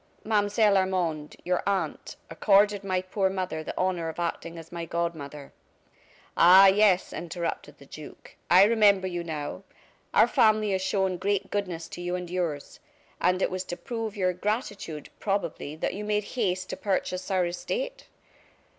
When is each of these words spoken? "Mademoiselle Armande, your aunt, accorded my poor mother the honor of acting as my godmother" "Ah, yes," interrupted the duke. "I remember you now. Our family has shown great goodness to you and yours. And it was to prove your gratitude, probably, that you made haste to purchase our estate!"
"Mademoiselle 0.23 0.77
Armande, 0.79 1.35
your 1.45 1.61
aunt, 1.67 2.15
accorded 2.31 2.83
my 2.83 3.03
poor 3.03 3.29
mother 3.29 3.63
the 3.63 3.77
honor 3.77 4.09
of 4.09 4.17
acting 4.19 4.57
as 4.57 4.71
my 4.71 4.83
godmother" 4.83 5.53
"Ah, 6.37 6.65
yes," 6.65 7.13
interrupted 7.13 7.77
the 7.77 7.85
duke. 7.85 8.35
"I 8.49 8.63
remember 8.63 9.05
you 9.05 9.23
now. 9.23 9.61
Our 10.15 10.27
family 10.27 10.71
has 10.71 10.81
shown 10.81 11.17
great 11.17 11.51
goodness 11.51 11.87
to 11.89 12.01
you 12.01 12.15
and 12.15 12.31
yours. 12.31 12.79
And 13.21 13.43
it 13.43 13.51
was 13.51 13.63
to 13.65 13.77
prove 13.77 14.17
your 14.17 14.33
gratitude, 14.33 15.09
probably, 15.19 15.75
that 15.75 15.93
you 15.93 16.03
made 16.03 16.23
haste 16.33 16.71
to 16.71 16.77
purchase 16.77 17.29
our 17.29 17.45
estate!" 17.45 18.07